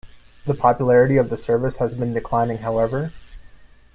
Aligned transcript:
The 0.47 0.55
popularity 0.55 1.17
of 1.17 1.29
the 1.29 1.37
service 1.37 1.75
has 1.75 1.93
been 1.93 2.11
declining, 2.11 2.57
however. 2.57 3.11